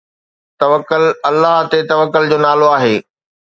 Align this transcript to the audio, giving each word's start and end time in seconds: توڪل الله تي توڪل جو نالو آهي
توڪل 0.59 1.03
الله 1.29 1.55
تي 1.71 1.79
توڪل 1.91 2.21
جو 2.31 2.37
نالو 2.45 2.67
آهي 2.77 2.95